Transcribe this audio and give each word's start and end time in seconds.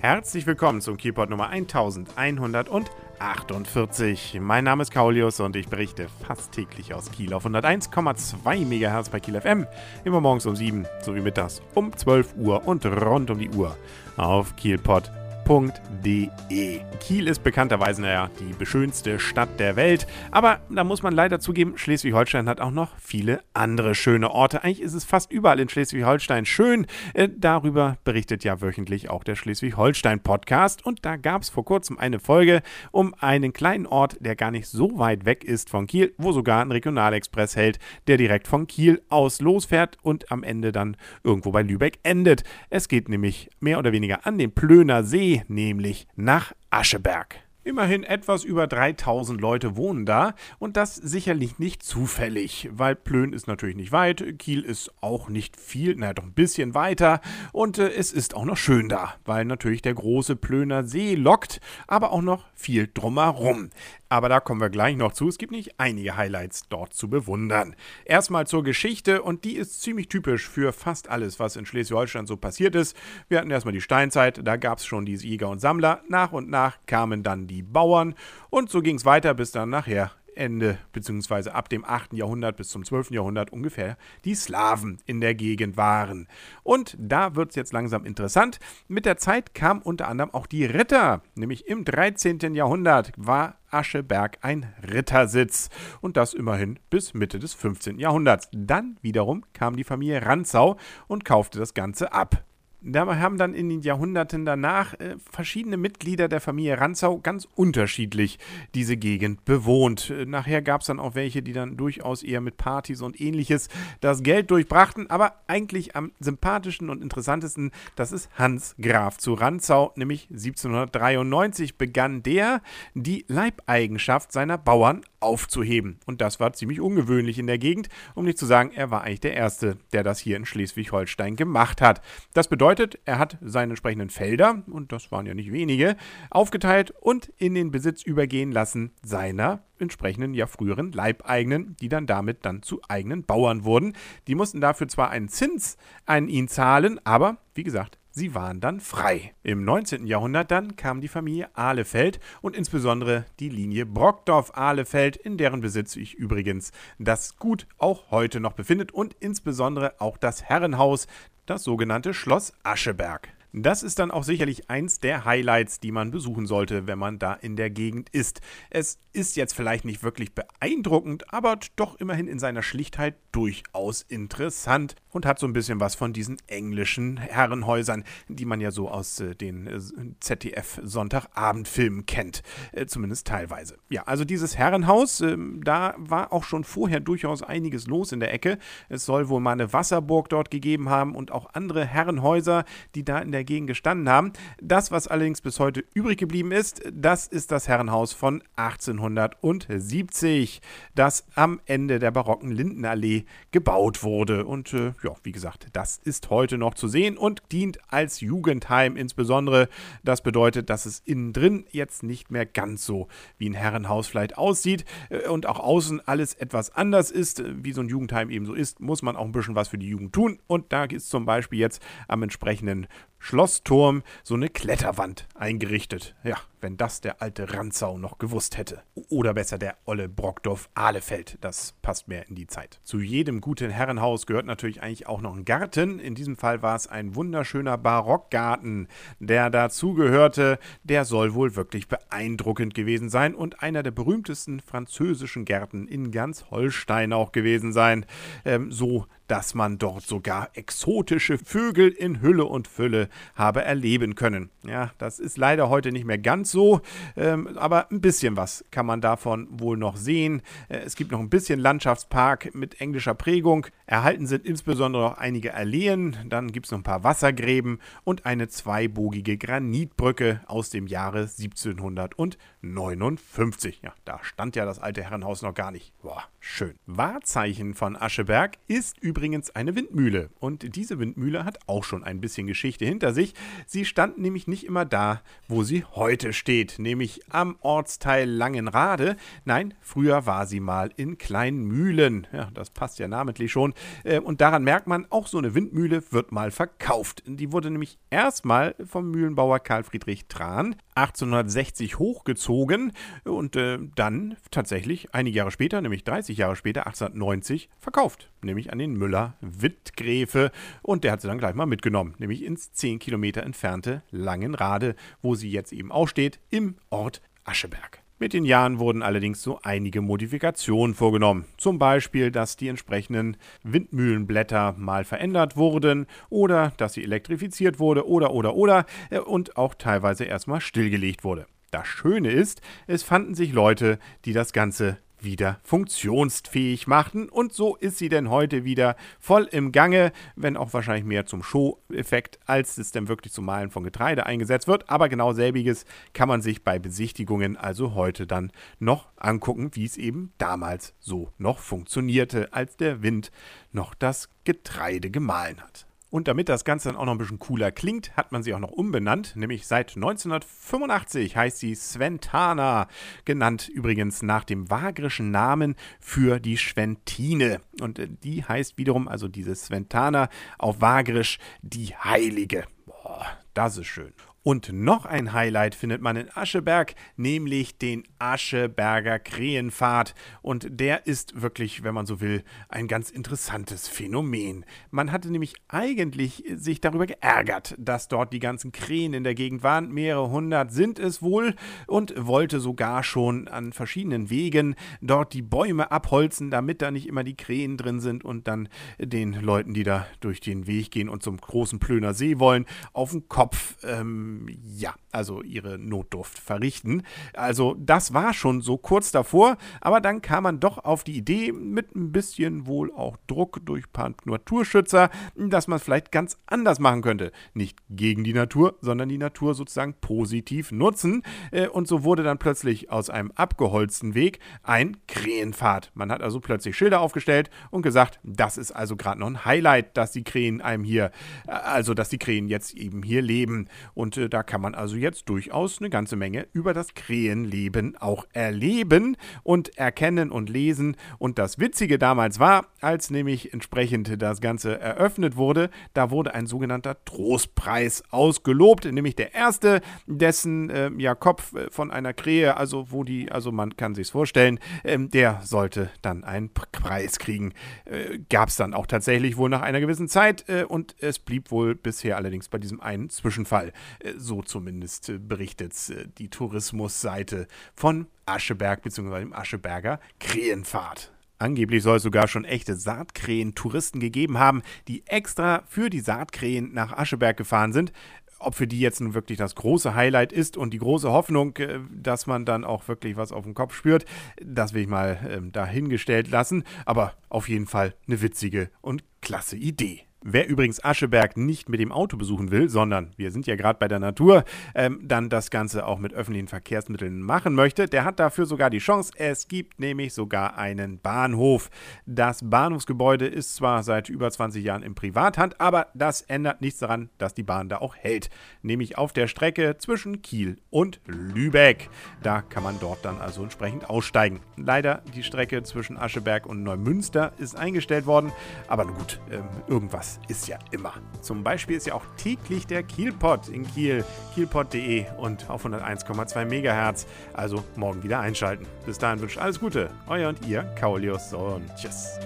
Herzlich 0.00 0.46
willkommen 0.46 0.80
zum 0.80 0.96
Kielpot 0.96 1.28
Nummer 1.28 1.48
1148. 1.48 4.38
Mein 4.40 4.62
Name 4.62 4.82
ist 4.82 4.92
Kaulius 4.92 5.40
und 5.40 5.56
ich 5.56 5.66
berichte 5.66 6.06
fast 6.24 6.52
täglich 6.52 6.94
aus 6.94 7.10
Kiel 7.10 7.34
auf 7.34 7.44
101,2 7.44 8.64
MHz 8.64 9.08
bei 9.08 9.18
Kiel 9.18 9.40
FM. 9.40 9.66
Immer 10.04 10.20
morgens 10.20 10.46
um 10.46 10.54
7 10.54 10.86
sowie 11.02 11.20
mittags 11.20 11.62
um 11.74 11.92
12 11.92 12.36
Uhr 12.36 12.64
und 12.68 12.86
rund 12.86 13.32
um 13.32 13.40
die 13.40 13.50
Uhr 13.50 13.76
auf 14.16 14.54
Kielpot 14.54 15.10
Kiel.de. 15.48 16.80
Kiel 17.00 17.26
ist 17.26 17.42
bekannterweise 17.42 18.02
naja, 18.02 18.28
die 18.38 18.52
beschönste 18.52 19.18
Stadt 19.18 19.48
der 19.58 19.76
Welt, 19.76 20.06
aber 20.30 20.60
da 20.68 20.84
muss 20.84 21.02
man 21.02 21.14
leider 21.14 21.40
zugeben, 21.40 21.78
Schleswig-Holstein 21.78 22.48
hat 22.48 22.60
auch 22.60 22.70
noch 22.70 22.90
viele 22.98 23.40
andere 23.54 23.94
schöne 23.94 24.30
Orte. 24.30 24.62
Eigentlich 24.62 24.82
ist 24.82 24.92
es 24.92 25.04
fast 25.04 25.32
überall 25.32 25.58
in 25.58 25.70
Schleswig-Holstein 25.70 26.44
schön. 26.44 26.86
Äh, 27.14 27.30
darüber 27.34 27.96
berichtet 28.04 28.44
ja 28.44 28.60
wöchentlich 28.60 29.08
auch 29.08 29.24
der 29.24 29.36
Schleswig-Holstein-Podcast 29.36 30.84
und 30.84 31.06
da 31.06 31.16
gab 31.16 31.40
es 31.40 31.48
vor 31.48 31.64
kurzem 31.64 31.98
eine 31.98 32.18
Folge 32.18 32.60
um 32.90 33.14
einen 33.18 33.54
kleinen 33.54 33.86
Ort, 33.86 34.18
der 34.20 34.36
gar 34.36 34.50
nicht 34.50 34.68
so 34.68 34.98
weit 34.98 35.24
weg 35.24 35.44
ist 35.44 35.70
von 35.70 35.86
Kiel, 35.86 36.12
wo 36.18 36.32
sogar 36.32 36.60
ein 36.60 36.72
Regionalexpress 36.72 37.56
hält, 37.56 37.78
der 38.06 38.18
direkt 38.18 38.48
von 38.48 38.66
Kiel 38.66 39.00
aus 39.08 39.40
losfährt 39.40 39.96
und 40.02 40.30
am 40.30 40.42
Ende 40.42 40.72
dann 40.72 40.98
irgendwo 41.24 41.52
bei 41.52 41.62
Lübeck 41.62 42.00
endet. 42.02 42.44
Es 42.68 42.88
geht 42.88 43.08
nämlich 43.08 43.48
mehr 43.60 43.78
oder 43.78 43.92
weniger 43.92 44.26
an 44.26 44.36
den 44.36 44.52
Plöner 44.52 45.04
See 45.04 45.37
nämlich 45.48 46.08
nach 46.16 46.52
Ascheberg. 46.70 47.36
Immerhin 47.68 48.02
etwas 48.02 48.44
über 48.44 48.66
3000 48.66 49.38
Leute 49.42 49.76
wohnen 49.76 50.06
da 50.06 50.34
und 50.58 50.78
das 50.78 50.94
sicherlich 50.94 51.58
nicht 51.58 51.82
zufällig, 51.82 52.70
weil 52.72 52.96
Plön 52.96 53.34
ist 53.34 53.46
natürlich 53.46 53.76
nicht 53.76 53.92
weit, 53.92 54.38
Kiel 54.38 54.62
ist 54.62 54.90
auch 55.02 55.28
nicht 55.28 55.60
viel, 55.60 55.94
naja, 55.94 56.14
doch 56.14 56.24
ein 56.24 56.32
bisschen 56.32 56.74
weiter 56.74 57.20
und 57.52 57.76
äh, 57.76 57.90
es 57.90 58.10
ist 58.10 58.34
auch 58.34 58.46
noch 58.46 58.56
schön 58.56 58.88
da, 58.88 59.16
weil 59.26 59.44
natürlich 59.44 59.82
der 59.82 59.92
große 59.92 60.36
Plöner 60.36 60.84
See 60.84 61.14
lockt, 61.14 61.60
aber 61.86 62.12
auch 62.12 62.22
noch 62.22 62.46
viel 62.54 62.88
drumherum. 62.94 63.68
Aber 64.08 64.28
da 64.28 64.40
kommen 64.40 64.60
wir 64.60 64.70
gleich 64.70 64.96
noch 64.96 65.12
zu. 65.12 65.28
Es 65.28 65.38
gibt 65.38 65.52
nicht 65.52 65.78
einige 65.78 66.16
Highlights 66.16 66.68
dort 66.68 66.94
zu 66.94 67.10
bewundern. 67.10 67.76
Erstmal 68.04 68.46
zur 68.46 68.64
Geschichte 68.64 69.22
und 69.22 69.44
die 69.44 69.56
ist 69.56 69.82
ziemlich 69.82 70.08
typisch 70.08 70.48
für 70.48 70.72
fast 70.72 71.08
alles, 71.08 71.38
was 71.38 71.56
in 71.56 71.66
Schleswig-Holstein 71.66 72.26
so 72.26 72.36
passiert 72.36 72.74
ist. 72.74 72.96
Wir 73.28 73.38
hatten 73.38 73.50
erstmal 73.50 73.74
die 73.74 73.80
Steinzeit, 73.80 74.40
da 74.46 74.56
gab 74.56 74.78
es 74.78 74.86
schon 74.86 75.04
die 75.04 75.14
Jäger 75.14 75.48
und 75.50 75.60
Sammler. 75.60 76.02
Nach 76.08 76.32
und 76.32 76.48
nach 76.48 76.78
kamen 76.86 77.22
dann 77.22 77.46
die 77.46 77.62
Bauern 77.62 78.14
und 78.50 78.70
so 78.70 78.80
ging 78.80 78.96
es 78.96 79.04
weiter, 79.04 79.34
bis 79.34 79.50
dann 79.52 79.70
nachher 79.70 80.12
Ende 80.38 80.78
bzw. 80.92 81.50
ab 81.50 81.68
dem 81.68 81.84
8. 81.84 82.14
Jahrhundert 82.14 82.56
bis 82.56 82.68
zum 82.68 82.84
12. 82.84 83.10
Jahrhundert 83.10 83.52
ungefähr 83.52 83.96
die 84.24 84.34
Slawen 84.34 84.98
in 85.06 85.20
der 85.20 85.34
Gegend 85.34 85.76
waren. 85.76 86.28
Und 86.62 86.96
da 86.98 87.34
wird 87.34 87.50
es 87.50 87.56
jetzt 87.56 87.72
langsam 87.72 88.04
interessant. 88.04 88.58
Mit 88.86 89.04
der 89.04 89.16
Zeit 89.16 89.54
kamen 89.54 89.82
unter 89.82 90.08
anderem 90.08 90.32
auch 90.32 90.46
die 90.46 90.64
Ritter. 90.64 91.22
Nämlich 91.34 91.66
im 91.66 91.84
13. 91.84 92.54
Jahrhundert 92.54 93.12
war 93.16 93.56
Ascheberg 93.70 94.38
ein 94.42 94.72
Rittersitz. 94.90 95.68
Und 96.00 96.16
das 96.16 96.34
immerhin 96.34 96.78
bis 96.90 97.14
Mitte 97.14 97.38
des 97.38 97.54
15. 97.54 97.98
Jahrhunderts. 97.98 98.48
Dann 98.52 98.96
wiederum 99.02 99.44
kam 99.52 99.76
die 99.76 99.84
Familie 99.84 100.24
Ranzau 100.24 100.76
und 101.06 101.24
kaufte 101.24 101.58
das 101.58 101.74
Ganze 101.74 102.12
ab. 102.12 102.44
Da 102.80 103.18
haben 103.18 103.38
dann 103.38 103.54
in 103.54 103.68
den 103.68 103.80
Jahrhunderten 103.80 104.44
danach 104.44 104.94
äh, 104.94 105.16
verschiedene 105.32 105.76
Mitglieder 105.76 106.28
der 106.28 106.40
Familie 106.40 106.80
Ranzau 106.80 107.18
ganz 107.18 107.48
unterschiedlich 107.56 108.38
diese 108.72 108.96
Gegend 108.96 109.44
bewohnt. 109.44 110.10
Äh, 110.10 110.26
nachher 110.26 110.62
gab 110.62 110.82
es 110.82 110.86
dann 110.86 111.00
auch 111.00 111.16
welche, 111.16 111.42
die 111.42 111.52
dann 111.52 111.76
durchaus 111.76 112.22
eher 112.22 112.40
mit 112.40 112.56
Partys 112.56 113.02
und 113.02 113.20
ähnliches 113.20 113.68
das 114.00 114.22
Geld 114.22 114.52
durchbrachten. 114.52 115.10
Aber 115.10 115.34
eigentlich 115.48 115.96
am 115.96 116.12
sympathischen 116.20 116.88
und 116.88 117.02
interessantesten, 117.02 117.72
das 117.96 118.12
ist 118.12 118.30
Hans 118.38 118.76
Graf 118.80 119.18
zu 119.18 119.34
Ranzau, 119.34 119.92
nämlich 119.96 120.28
1793 120.30 121.78
begann 121.78 122.22
der, 122.22 122.62
die 122.94 123.24
Leibeigenschaft 123.26 124.30
seiner 124.30 124.56
Bauern 124.56 125.02
aufzuheben. 125.18 125.98
Und 126.06 126.20
das 126.20 126.38
war 126.38 126.52
ziemlich 126.52 126.80
ungewöhnlich 126.80 127.40
in 127.40 127.48
der 127.48 127.58
Gegend, 127.58 127.88
um 128.14 128.24
nicht 128.24 128.38
zu 128.38 128.46
sagen, 128.46 128.70
er 128.72 128.92
war 128.92 129.02
eigentlich 129.02 129.18
der 129.18 129.34
Erste, 129.34 129.78
der 129.92 130.04
das 130.04 130.20
hier 130.20 130.36
in 130.36 130.46
Schleswig-Holstein 130.46 131.34
gemacht 131.34 131.80
hat. 131.80 132.00
Das 132.34 132.46
bedeutet, 132.46 132.67
er 133.04 133.18
hat 133.18 133.38
seine 133.40 133.72
entsprechenden 133.72 134.10
Felder, 134.10 134.62
und 134.66 134.92
das 134.92 135.10
waren 135.10 135.26
ja 135.26 135.34
nicht 135.34 135.52
wenige, 135.52 135.96
aufgeteilt 136.30 136.92
und 137.00 137.32
in 137.38 137.54
den 137.54 137.70
Besitz 137.70 138.02
übergehen 138.02 138.52
lassen 138.52 138.92
seiner 139.02 139.62
entsprechenden, 139.78 140.34
ja 140.34 140.46
früheren 140.46 140.92
Leibeigenen, 140.92 141.76
die 141.80 141.88
dann 141.88 142.06
damit 142.06 142.44
dann 142.44 142.62
zu 142.62 142.80
eigenen 142.88 143.24
Bauern 143.24 143.64
wurden. 143.64 143.94
Die 144.26 144.34
mussten 144.34 144.60
dafür 144.60 144.88
zwar 144.88 145.10
einen 145.10 145.28
Zins 145.28 145.76
an 146.04 146.28
ihn 146.28 146.48
zahlen, 146.48 147.00
aber 147.04 147.38
wie 147.54 147.64
gesagt, 147.64 147.98
Sie 148.18 148.34
waren 148.34 148.60
dann 148.60 148.80
frei. 148.80 149.32
Im 149.44 149.64
19. 149.64 150.04
Jahrhundert 150.04 150.50
dann 150.50 150.74
kam 150.74 151.00
die 151.00 151.06
Familie 151.06 151.54
Ahlefeld 151.54 152.18
und 152.40 152.56
insbesondere 152.56 153.26
die 153.38 153.48
Linie 153.48 153.86
Brockdorf-Ahlefeld, 153.86 155.16
in 155.16 155.36
deren 155.36 155.60
Besitz 155.60 155.92
sich 155.92 156.14
übrigens 156.14 156.72
das 156.98 157.36
Gut 157.36 157.68
auch 157.78 158.10
heute 158.10 158.40
noch 158.40 158.54
befindet 158.54 158.90
und 158.90 159.14
insbesondere 159.20 160.00
auch 160.00 160.16
das 160.16 160.42
Herrenhaus, 160.42 161.06
das 161.48 161.64
sogenannte 161.64 162.14
Schloss 162.14 162.52
Ascheberg. 162.62 163.28
Das 163.52 163.82
ist 163.82 163.98
dann 163.98 164.10
auch 164.10 164.24
sicherlich 164.24 164.68
eins 164.68 165.00
der 165.00 165.24
Highlights, 165.24 165.80
die 165.80 165.90
man 165.90 166.10
besuchen 166.10 166.46
sollte, 166.46 166.86
wenn 166.86 166.98
man 166.98 167.18
da 167.18 167.32
in 167.32 167.56
der 167.56 167.70
Gegend 167.70 168.10
ist. 168.10 168.40
Es 168.70 168.98
ist 169.12 169.36
jetzt 169.36 169.54
vielleicht 169.54 169.84
nicht 169.84 170.02
wirklich 170.02 170.32
beeindruckend, 170.34 171.32
aber 171.32 171.58
doch 171.76 171.96
immerhin 171.96 172.28
in 172.28 172.38
seiner 172.38 172.62
Schlichtheit 172.62 173.16
durchaus 173.32 174.02
interessant 174.02 174.94
und 175.10 175.26
hat 175.26 175.38
so 175.38 175.46
ein 175.46 175.52
bisschen 175.52 175.80
was 175.80 175.94
von 175.94 176.12
diesen 176.12 176.36
englischen 176.46 177.16
Herrenhäusern, 177.16 178.04
die 178.28 178.44
man 178.44 178.60
ja 178.60 178.70
so 178.70 178.88
aus 178.88 179.18
äh, 179.20 179.34
den 179.34 179.66
äh, 179.66 179.80
ZDF-Sonntagabendfilmen 180.20 182.06
kennt, 182.06 182.42
äh, 182.72 182.86
zumindest 182.86 183.26
teilweise. 183.26 183.78
Ja, 183.88 184.02
also 184.04 184.24
dieses 184.24 184.56
Herrenhaus, 184.56 185.20
ähm, 185.20 185.62
da 185.64 185.94
war 185.96 186.32
auch 186.32 186.44
schon 186.44 186.64
vorher 186.64 187.00
durchaus 187.00 187.42
einiges 187.42 187.86
los 187.86 188.12
in 188.12 188.20
der 188.20 188.32
Ecke. 188.32 188.58
Es 188.88 189.04
soll 189.04 189.28
wohl 189.28 189.40
mal 189.40 189.52
eine 189.52 189.72
Wasserburg 189.72 190.28
dort 190.28 190.50
gegeben 190.50 190.90
haben 190.90 191.16
und 191.16 191.32
auch 191.32 191.54
andere 191.54 191.84
Herrenhäuser, 191.84 192.64
die 192.94 193.04
da 193.04 193.18
in 193.18 193.32
der 193.32 193.44
Gegend 193.48 193.66
gestanden 193.66 194.08
haben. 194.08 194.32
Das, 194.60 194.92
was 194.92 195.08
allerdings 195.08 195.40
bis 195.40 195.58
heute 195.58 195.82
übrig 195.94 196.18
geblieben 196.18 196.52
ist, 196.52 196.82
das 196.92 197.26
ist 197.26 197.50
das 197.50 197.66
Herrenhaus 197.66 198.12
von 198.12 198.42
1870, 198.56 200.60
das 200.94 201.24
am 201.34 201.58
Ende 201.64 201.98
der 201.98 202.10
barocken 202.10 202.52
Lindenallee 202.52 203.24
gebaut 203.50 204.02
wurde. 204.02 204.44
Und 204.44 204.74
äh, 204.74 204.92
ja, 205.02 205.14
wie 205.22 205.32
gesagt, 205.32 205.68
das 205.72 205.96
ist 205.96 206.28
heute 206.28 206.58
noch 206.58 206.74
zu 206.74 206.88
sehen 206.88 207.16
und 207.16 207.40
dient 207.50 207.78
als 207.88 208.20
Jugendheim 208.20 208.96
insbesondere. 208.96 209.70
Das 210.04 210.20
bedeutet, 210.20 210.68
dass 210.68 210.84
es 210.84 211.00
innen 211.06 211.32
drin 211.32 211.64
jetzt 211.70 212.02
nicht 212.02 212.30
mehr 212.30 212.44
ganz 212.44 212.84
so 212.84 213.08
wie 213.38 213.48
ein 213.48 213.54
Herrenhaus 213.54 214.08
vielleicht 214.08 214.36
aussieht 214.36 214.84
äh, 215.08 215.26
und 215.26 215.46
auch 215.46 215.58
außen 215.58 216.06
alles 216.06 216.34
etwas 216.34 216.74
anders 216.74 217.10
ist, 217.10 217.42
wie 217.64 217.72
so 217.72 217.80
ein 217.80 217.88
Jugendheim 217.88 218.28
eben 218.28 218.44
so 218.44 218.52
ist, 218.52 218.80
muss 218.80 219.00
man 219.00 219.16
auch 219.16 219.24
ein 219.24 219.32
bisschen 219.32 219.54
was 219.54 219.68
für 219.68 219.78
die 219.78 219.88
Jugend 219.88 220.12
tun. 220.12 220.38
Und 220.46 220.70
da 220.70 220.84
ist 220.84 221.08
zum 221.08 221.24
Beispiel 221.24 221.58
jetzt 221.58 221.82
am 222.08 222.22
entsprechenden 222.22 222.86
Schlossturm 223.18 224.02
so 224.22 224.34
eine 224.34 224.48
Kletterwand 224.48 225.26
eingerichtet. 225.34 226.14
Ja, 226.24 226.36
wenn 226.60 226.76
das 226.76 227.00
der 227.00 227.22
alte 227.22 227.52
Ranzau 227.52 227.98
noch 227.98 228.18
gewusst 228.18 228.56
hätte. 228.56 228.82
Oder 229.08 229.34
besser 229.34 229.58
der 229.58 229.76
olle 229.84 230.08
Brockdorf 230.08 230.68
Ahlefeld. 230.74 231.38
Das 231.40 231.74
passt 231.82 232.08
mehr 232.08 232.28
in 232.28 232.34
die 232.34 232.46
Zeit. 232.46 232.80
Zu 232.84 233.00
jedem 233.00 233.40
guten 233.40 233.70
Herrenhaus 233.70 234.26
gehört 234.26 234.46
natürlich 234.46 234.82
eigentlich 234.82 235.06
auch 235.06 235.20
noch 235.20 235.36
ein 235.36 235.44
Garten. 235.44 235.98
In 235.98 236.14
diesem 236.14 236.36
Fall 236.36 236.62
war 236.62 236.76
es 236.76 236.86
ein 236.86 237.14
wunderschöner 237.14 237.78
Barockgarten, 237.78 238.88
der 239.18 239.50
dazugehörte. 239.50 240.58
Der 240.82 241.04
soll 241.04 241.34
wohl 241.34 241.56
wirklich 241.56 241.88
beeindruckend 241.88 242.74
gewesen 242.74 243.08
sein 243.08 243.34
und 243.34 243.62
einer 243.62 243.82
der 243.82 243.90
berühmtesten 243.90 244.60
französischen 244.60 245.44
Gärten 245.44 245.88
in 245.88 246.10
ganz 246.10 246.50
Holstein 246.50 247.12
auch 247.12 247.32
gewesen 247.32 247.72
sein. 247.72 248.06
Ähm, 248.44 248.70
so 248.72 249.06
dass 249.28 249.54
man 249.54 249.78
dort 249.78 250.04
sogar 250.04 250.48
exotische 250.54 251.38
Vögel 251.38 251.90
in 251.90 252.20
Hülle 252.20 252.46
und 252.46 252.66
Fülle 252.66 253.08
habe 253.34 253.62
erleben 253.62 254.14
können. 254.14 254.50
Ja, 254.66 254.90
das 254.98 255.20
ist 255.20 255.36
leider 255.36 255.68
heute 255.68 255.92
nicht 255.92 256.06
mehr 256.06 256.18
ganz 256.18 256.47
so, 256.50 256.80
ähm, 257.16 257.56
aber 257.56 257.90
ein 257.90 258.00
bisschen 258.00 258.36
was 258.36 258.64
kann 258.70 258.86
man 258.86 259.00
davon 259.00 259.48
wohl 259.50 259.76
noch 259.76 259.96
sehen. 259.96 260.42
Äh, 260.68 260.78
es 260.78 260.96
gibt 260.96 261.12
noch 261.12 261.20
ein 261.20 261.30
bisschen 261.30 261.60
Landschaftspark 261.60 262.54
mit 262.54 262.80
englischer 262.80 263.14
Prägung. 263.14 263.66
Erhalten 263.86 264.26
sind 264.26 264.44
insbesondere 264.44 265.02
noch 265.02 265.18
einige 265.18 265.54
Alleen, 265.54 266.16
dann 266.26 266.52
gibt 266.52 266.66
es 266.66 266.72
noch 266.72 266.78
ein 266.78 266.84
paar 266.84 267.04
Wassergräben 267.04 267.80
und 268.04 268.26
eine 268.26 268.48
zweibogige 268.48 269.38
Granitbrücke 269.38 270.40
aus 270.46 270.70
dem 270.70 270.86
Jahre 270.86 271.20
1759. 271.20 273.80
Ja, 273.82 273.94
da 274.04 274.20
stand 274.22 274.56
ja 274.56 274.64
das 274.64 274.78
alte 274.78 275.02
Herrenhaus 275.02 275.42
noch 275.42 275.54
gar 275.54 275.70
nicht. 275.70 275.92
Boah, 276.02 276.24
schön. 276.40 276.74
Wahrzeichen 276.86 277.74
von 277.74 277.96
Ascheberg 277.96 278.58
ist 278.66 278.98
übrigens 278.98 279.54
eine 279.54 279.74
Windmühle. 279.74 280.30
Und 280.38 280.76
diese 280.76 280.98
Windmühle 280.98 281.44
hat 281.44 281.58
auch 281.66 281.84
schon 281.84 282.04
ein 282.04 282.20
bisschen 282.20 282.46
Geschichte 282.46 282.84
hinter 282.84 283.12
sich. 283.12 283.34
Sie 283.66 283.84
stand 283.84 284.18
nämlich 284.18 284.46
nicht 284.46 284.64
immer 284.64 284.84
da, 284.84 285.22
wo 285.48 285.62
sie 285.62 285.84
heute 285.84 286.32
steht, 286.38 286.78
nämlich 286.78 287.20
am 287.28 287.56
Ortsteil 287.60 288.28
Langenrade. 288.30 289.16
Nein, 289.44 289.74
früher 289.80 290.24
war 290.24 290.46
sie 290.46 290.60
mal 290.60 290.90
in 290.96 291.18
Kleinmühlen. 291.18 292.26
Ja, 292.32 292.48
das 292.54 292.70
passt 292.70 292.98
ja 292.98 293.08
namentlich 293.08 293.52
schon. 293.52 293.74
Äh, 294.04 294.20
und 294.20 294.40
daran 294.40 294.64
merkt 294.64 294.86
man, 294.86 295.06
auch 295.10 295.26
so 295.26 295.38
eine 295.38 295.54
Windmühle 295.54 296.02
wird 296.10 296.32
mal 296.32 296.50
verkauft. 296.50 297.22
Die 297.26 297.52
wurde 297.52 297.70
nämlich 297.70 297.98
erstmal 298.10 298.74
vom 298.84 299.10
Mühlenbauer 299.10 299.60
Karl 299.60 299.84
Friedrich 299.84 300.26
Tran 300.28 300.76
1860 300.94 301.98
hochgezogen 301.98 302.92
und 303.24 303.56
äh, 303.56 303.78
dann 303.94 304.36
tatsächlich 304.50 305.14
einige 305.14 305.38
Jahre 305.38 305.50
später, 305.50 305.80
nämlich 305.80 306.04
30 306.04 306.38
Jahre 306.38 306.56
später, 306.56 306.86
1890, 306.86 307.68
verkauft. 307.78 308.30
Nämlich 308.42 308.72
an 308.72 308.78
den 308.78 308.94
Müller 308.94 309.34
Wittgräfe. 309.40 310.50
Und 310.82 311.04
der 311.04 311.12
hat 311.12 311.20
sie 311.20 311.28
dann 311.28 311.38
gleich 311.38 311.54
mal 311.54 311.66
mitgenommen, 311.66 312.14
nämlich 312.18 312.44
ins 312.44 312.72
10 312.72 312.98
Kilometer 312.98 313.42
entfernte 313.42 314.02
Langenrade, 314.10 314.94
wo 315.22 315.34
sie 315.34 315.50
jetzt 315.50 315.72
eben 315.72 315.92
auch 315.92 316.08
steht, 316.08 316.27
im 316.50 316.76
Ort 316.90 317.22
Ascheberg. 317.44 318.02
Mit 318.20 318.32
den 318.32 318.44
Jahren 318.44 318.80
wurden 318.80 319.02
allerdings 319.02 319.42
so 319.42 319.60
einige 319.62 320.00
Modifikationen 320.00 320.96
vorgenommen. 320.96 321.44
Zum 321.56 321.78
Beispiel, 321.78 322.32
dass 322.32 322.56
die 322.56 322.66
entsprechenden 322.66 323.36
Windmühlenblätter 323.62 324.74
mal 324.76 325.04
verändert 325.04 325.56
wurden 325.56 326.06
oder 326.28 326.72
dass 326.78 326.94
sie 326.94 327.04
elektrifiziert 327.04 327.78
wurde 327.78 328.08
oder 328.08 328.32
oder 328.32 328.56
oder 328.56 328.86
äh, 329.10 329.20
und 329.20 329.56
auch 329.56 329.74
teilweise 329.74 330.24
erstmal 330.24 330.60
stillgelegt 330.60 331.22
wurde. 331.22 331.46
Das 331.70 331.86
Schöne 331.86 332.32
ist, 332.32 332.60
es 332.88 333.04
fanden 333.04 333.34
sich 333.34 333.52
Leute, 333.52 334.00
die 334.24 334.32
das 334.32 334.52
Ganze 334.52 334.98
wieder 335.22 335.58
funktionsfähig 335.62 336.86
machten. 336.86 337.28
Und 337.28 337.52
so 337.52 337.76
ist 337.76 337.98
sie 337.98 338.08
denn 338.08 338.30
heute 338.30 338.64
wieder 338.64 338.96
voll 339.18 339.48
im 339.50 339.72
Gange, 339.72 340.12
wenn 340.36 340.56
auch 340.56 340.72
wahrscheinlich 340.72 341.04
mehr 341.04 341.26
zum 341.26 341.42
Show-Effekt, 341.42 342.38
als 342.46 342.78
es 342.78 342.92
denn 342.92 343.08
wirklich 343.08 343.32
zum 343.32 343.44
Malen 343.44 343.70
von 343.70 343.84
Getreide 343.84 344.26
eingesetzt 344.26 344.68
wird. 344.68 344.88
Aber 344.90 345.08
genau 345.08 345.32
selbiges 345.32 345.84
kann 346.12 346.28
man 346.28 346.42
sich 346.42 346.62
bei 346.62 346.78
Besichtigungen 346.78 347.56
also 347.56 347.94
heute 347.94 348.26
dann 348.26 348.52
noch 348.78 349.08
angucken, 349.16 349.70
wie 349.74 349.84
es 349.84 349.96
eben 349.96 350.32
damals 350.38 350.94
so 350.98 351.32
noch 351.38 351.58
funktionierte, 351.58 352.52
als 352.52 352.76
der 352.76 353.02
Wind 353.02 353.30
noch 353.72 353.94
das 353.94 354.28
Getreide 354.44 355.10
gemahlen 355.10 355.60
hat. 355.60 355.86
Und 356.10 356.26
damit 356.26 356.48
das 356.48 356.64
Ganze 356.64 356.88
dann 356.88 356.96
auch 356.96 357.04
noch 357.04 357.12
ein 357.12 357.18
bisschen 357.18 357.38
cooler 357.38 357.70
klingt, 357.70 358.16
hat 358.16 358.32
man 358.32 358.42
sie 358.42 358.54
auch 358.54 358.58
noch 358.58 358.70
umbenannt. 358.70 359.36
Nämlich 359.36 359.66
seit 359.66 359.94
1985 359.96 361.36
heißt 361.36 361.58
sie 361.58 361.74
Sventana, 361.74 362.88
genannt 363.24 363.68
übrigens 363.68 364.22
nach 364.22 364.44
dem 364.44 364.70
vagrischen 364.70 365.30
Namen 365.30 365.74
für 366.00 366.40
die 366.40 366.56
Schwentine. 366.56 367.60
Und 367.80 367.98
äh, 367.98 368.08
die 368.08 368.42
heißt 368.44 368.78
wiederum, 368.78 369.06
also 369.06 369.28
diese 369.28 369.54
Sventana, 369.54 370.30
auf 370.58 370.80
Vagrisch 370.80 371.38
die 371.60 371.94
Heilige. 371.94 372.64
Boah, 372.86 373.26
das 373.52 373.76
ist 373.76 373.88
schön. 373.88 374.14
Und 374.48 374.72
noch 374.72 375.04
ein 375.04 375.34
Highlight 375.34 375.74
findet 375.74 376.00
man 376.00 376.16
in 376.16 376.30
Ascheberg, 376.34 376.94
nämlich 377.18 377.76
den 377.76 378.04
Ascheberger 378.18 379.18
Krähenpfad. 379.18 380.14
Und 380.40 380.68
der 380.70 381.06
ist 381.06 381.42
wirklich, 381.42 381.82
wenn 381.82 381.92
man 381.92 382.06
so 382.06 382.22
will, 382.22 382.42
ein 382.70 382.88
ganz 382.88 383.10
interessantes 383.10 383.88
Phänomen. 383.88 384.64
Man 384.90 385.12
hatte 385.12 385.30
nämlich 385.30 385.52
eigentlich 385.68 386.44
sich 386.56 386.80
darüber 386.80 387.04
geärgert, 387.04 387.74
dass 387.76 388.08
dort 388.08 388.32
die 388.32 388.38
ganzen 388.38 388.72
Krähen 388.72 389.12
in 389.12 389.22
der 389.22 389.34
Gegend 389.34 389.62
waren. 389.62 389.92
Mehrere 389.92 390.30
hundert 390.30 390.72
sind 390.72 390.98
es 390.98 391.20
wohl 391.20 391.54
und 391.86 392.14
wollte 392.16 392.58
sogar 392.58 393.02
schon 393.02 393.48
an 393.48 393.74
verschiedenen 393.74 394.30
Wegen 394.30 394.76
dort 395.02 395.34
die 395.34 395.42
Bäume 395.42 395.90
abholzen, 395.90 396.50
damit 396.50 396.80
da 396.80 396.90
nicht 396.90 397.06
immer 397.06 397.22
die 397.22 397.36
Krähen 397.36 397.76
drin 397.76 398.00
sind 398.00 398.24
und 398.24 398.48
dann 398.48 398.70
den 398.98 399.34
Leuten, 399.34 399.74
die 399.74 399.82
da 399.82 400.06
durch 400.20 400.40
den 400.40 400.66
Weg 400.66 400.90
gehen 400.90 401.10
und 401.10 401.22
zum 401.22 401.36
großen 401.36 401.78
Plöner 401.80 402.14
See 402.14 402.38
wollen, 402.38 402.64
auf 402.94 403.10
den 403.10 403.28
Kopf 403.28 403.76
ähm, 403.84 404.37
ja, 404.46 404.94
also 405.12 405.42
ihre 405.42 405.78
Notdurft 405.78 406.38
verrichten. 406.38 407.02
Also 407.34 407.74
das 407.78 408.14
war 408.14 408.32
schon 408.34 408.60
so 408.60 408.76
kurz 408.76 409.10
davor, 409.10 409.56
aber 409.80 410.00
dann 410.00 410.22
kam 410.22 410.44
man 410.44 410.60
doch 410.60 410.78
auf 410.78 411.04
die 411.04 411.16
Idee, 411.16 411.52
mit 411.52 411.94
ein 411.94 412.12
bisschen 412.12 412.66
wohl 412.66 412.92
auch 412.92 413.16
Druck 413.26 413.60
durch 413.64 413.86
ein 413.86 413.92
paar 413.92 414.14
Naturschützer, 414.24 415.10
dass 415.36 415.68
man 415.68 415.76
es 415.76 415.82
vielleicht 415.82 416.12
ganz 416.12 416.38
anders 416.46 416.78
machen 416.78 417.02
könnte. 417.02 417.32
Nicht 417.54 417.78
gegen 417.90 418.24
die 418.24 418.32
Natur, 418.32 418.76
sondern 418.80 419.08
die 419.08 419.18
Natur 419.18 419.54
sozusagen 419.54 419.94
positiv 420.00 420.72
nutzen. 420.72 421.22
Äh, 421.50 421.68
und 421.68 421.88
so 421.88 422.04
wurde 422.04 422.22
dann 422.22 422.38
plötzlich 422.38 422.90
aus 422.90 423.10
einem 423.10 423.32
abgeholzten 423.34 424.14
Weg 424.14 424.40
ein 424.62 424.96
Krähenpfad. 425.06 425.90
Man 425.94 426.10
hat 426.10 426.22
also 426.22 426.40
plötzlich 426.40 426.76
Schilder 426.76 427.00
aufgestellt 427.00 427.50
und 427.70 427.82
gesagt, 427.82 428.20
das 428.22 428.58
ist 428.58 428.72
also 428.72 428.96
gerade 428.96 429.20
noch 429.20 429.26
ein 429.26 429.44
Highlight, 429.44 429.96
dass 429.96 430.12
die 430.12 430.24
Krähen 430.24 430.60
einem 430.60 430.84
hier, 430.84 431.10
äh, 431.46 431.52
also 431.52 431.94
dass 431.94 432.08
die 432.08 432.18
Krähen 432.18 432.48
jetzt 432.48 432.74
eben 432.74 433.02
hier 433.02 433.22
leben. 433.22 433.68
Und 433.94 434.16
äh, 434.16 434.27
da 434.28 434.42
kann 434.42 434.60
man 434.60 434.74
also 434.74 434.96
jetzt 434.96 435.28
durchaus 435.28 435.78
eine 435.78 435.90
ganze 435.90 436.16
Menge 436.16 436.46
über 436.52 436.74
das 436.74 436.94
Krähenleben 436.94 437.96
auch 437.96 438.26
erleben 438.32 439.16
und 439.42 439.76
erkennen 439.76 440.30
und 440.30 440.50
lesen. 440.50 440.96
Und 441.18 441.38
das 441.38 441.58
Witzige 441.58 441.98
damals 441.98 442.38
war, 442.38 442.66
als 442.80 443.10
nämlich 443.10 443.52
entsprechend 443.52 444.20
das 444.20 444.40
Ganze 444.40 444.78
eröffnet 444.78 445.36
wurde, 445.36 445.70
da 445.94 446.10
wurde 446.10 446.34
ein 446.34 446.46
sogenannter 446.46 447.02
Trostpreis 447.04 448.02
ausgelobt, 448.10 448.84
nämlich 448.84 449.16
der 449.16 449.34
erste, 449.34 449.80
dessen 450.06 450.70
äh, 450.70 450.90
ja, 450.98 451.14
Kopf 451.14 451.54
äh, 451.54 451.70
von 451.70 451.90
einer 451.90 452.12
Krähe, 452.12 452.56
also 452.56 452.90
wo 452.90 453.04
die, 453.04 453.30
also 453.30 453.52
man 453.52 453.76
kann 453.76 453.94
sich 453.94 454.10
vorstellen, 454.10 454.58
ähm, 454.84 455.10
der 455.10 455.40
sollte 455.42 455.90
dann 456.02 456.24
einen 456.24 456.52
Preis 456.52 457.18
kriegen. 457.18 457.52
Äh, 457.84 458.18
Gab 458.30 458.48
es 458.48 458.56
dann 458.56 458.74
auch 458.74 458.86
tatsächlich 458.86 459.36
wohl 459.36 459.48
nach 459.48 459.62
einer 459.62 459.80
gewissen 459.80 460.08
Zeit 460.08 460.48
äh, 460.48 460.64
und 460.64 460.94
es 461.00 461.18
blieb 461.18 461.50
wohl 461.50 461.74
bisher 461.74 462.16
allerdings 462.16 462.48
bei 462.48 462.58
diesem 462.58 462.80
einen 462.80 463.10
Zwischenfall. 463.10 463.72
Äh, 464.08 464.18
so 464.18 464.42
zumindest 464.42 465.08
äh, 465.08 465.18
berichtet 465.18 465.74
die 466.18 466.28
Tourismusseite 466.28 467.46
von 467.74 468.06
Ascheberg 468.26 468.82
bzw. 468.82 469.20
dem 469.20 469.32
Ascheberger 469.32 470.00
Krähenfahrt. 470.20 471.12
Angeblich 471.38 471.84
soll 471.84 471.98
es 471.98 472.02
sogar 472.02 472.26
schon 472.26 472.44
echte 472.44 472.74
Saatkrähen-Touristen 472.74 474.00
gegeben 474.00 474.38
haben, 474.38 474.62
die 474.88 475.06
extra 475.06 475.62
für 475.68 475.88
die 475.88 476.00
Saatkrähen 476.00 476.74
nach 476.74 476.92
Ascheberg 476.92 477.36
gefahren 477.36 477.72
sind. 477.72 477.92
Ob 478.40 478.54
für 478.54 478.66
die 478.66 478.80
jetzt 478.80 479.00
nun 479.00 479.14
wirklich 479.14 479.38
das 479.38 479.54
große 479.54 479.94
Highlight 479.94 480.32
ist 480.32 480.56
und 480.56 480.72
die 480.72 480.78
große 480.78 481.10
Hoffnung, 481.10 481.56
äh, 481.56 481.80
dass 481.90 482.26
man 482.26 482.44
dann 482.44 482.64
auch 482.64 482.88
wirklich 482.88 483.16
was 483.16 483.32
auf 483.32 483.44
dem 483.44 483.54
Kopf 483.54 483.74
spürt, 483.74 484.04
das 484.44 484.74
will 484.74 484.82
ich 484.82 484.88
mal 484.88 485.18
ähm, 485.28 485.52
dahingestellt 485.52 486.28
lassen. 486.28 486.64
Aber 486.84 487.14
auf 487.28 487.48
jeden 487.48 487.66
Fall 487.66 487.94
eine 488.06 488.20
witzige 488.20 488.70
und 488.80 489.04
klasse 489.20 489.56
Idee. 489.56 490.07
Wer 490.24 490.48
übrigens 490.48 490.82
Ascheberg 490.82 491.36
nicht 491.36 491.68
mit 491.68 491.78
dem 491.78 491.92
Auto 491.92 492.16
besuchen 492.16 492.50
will, 492.50 492.68
sondern 492.68 493.12
wir 493.16 493.30
sind 493.30 493.46
ja 493.46 493.54
gerade 493.54 493.78
bei 493.78 493.86
der 493.86 494.00
Natur, 494.00 494.44
ähm, 494.74 494.98
dann 495.04 495.28
das 495.28 495.48
Ganze 495.48 495.86
auch 495.86 496.00
mit 496.00 496.12
öffentlichen 496.12 496.48
Verkehrsmitteln 496.48 497.22
machen 497.22 497.54
möchte, 497.54 497.86
der 497.86 498.04
hat 498.04 498.18
dafür 498.18 498.44
sogar 498.44 498.68
die 498.68 498.78
Chance. 498.78 499.12
Es 499.16 499.46
gibt 499.46 499.78
nämlich 499.78 500.14
sogar 500.14 500.58
einen 500.58 500.98
Bahnhof. 500.98 501.70
Das 502.04 502.40
Bahnhofsgebäude 502.42 503.28
ist 503.28 503.54
zwar 503.54 503.84
seit 503.84 504.08
über 504.08 504.28
20 504.28 504.64
Jahren 504.64 504.82
in 504.82 504.96
Privathand, 504.96 505.60
aber 505.60 505.86
das 505.94 506.22
ändert 506.22 506.62
nichts 506.62 506.80
daran, 506.80 507.10
dass 507.18 507.34
die 507.34 507.44
Bahn 507.44 507.68
da 507.68 507.78
auch 507.78 507.94
hält. 507.94 508.28
Nämlich 508.62 508.98
auf 508.98 509.12
der 509.12 509.28
Strecke 509.28 509.76
zwischen 509.78 510.20
Kiel 510.22 510.56
und 510.70 511.00
Lübeck. 511.06 511.90
Da 512.24 512.42
kann 512.42 512.64
man 512.64 512.80
dort 512.80 513.04
dann 513.04 513.20
also 513.20 513.44
entsprechend 513.44 513.88
aussteigen. 513.88 514.40
Leider 514.56 515.02
die 515.14 515.22
Strecke 515.22 515.62
zwischen 515.62 515.96
Ascheberg 515.96 516.44
und 516.44 516.64
Neumünster 516.64 517.32
ist 517.38 517.54
eingestellt 517.56 518.06
worden, 518.06 518.32
aber 518.66 518.84
gut, 518.84 519.20
ähm, 519.30 519.44
irgendwas 519.68 520.07
das 520.08 520.20
ist 520.28 520.48
ja 520.48 520.58
immer. 520.70 520.94
Zum 521.20 521.44
Beispiel 521.44 521.76
ist 521.76 521.86
ja 521.86 521.94
auch 521.94 522.04
täglich 522.16 522.66
der 522.66 522.82
Kielpot 522.82 523.48
in 523.48 523.66
Kiel, 523.66 524.04
kielpot.de 524.34 525.06
und 525.18 525.48
auf 525.50 525.66
101,2 525.66 526.44
MHz. 526.44 527.06
Also 527.34 527.62
morgen 527.76 528.02
wieder 528.02 528.20
einschalten. 528.20 528.66
Bis 528.86 528.98
dahin 528.98 529.20
wünsche 529.20 529.36
ich 529.36 529.42
alles 529.42 529.60
Gute. 529.60 529.90
Euer 530.06 530.30
und 530.30 530.46
ihr, 530.46 530.62
Kaulius 530.78 531.32
und 531.32 531.66
tschüss. 531.76 532.18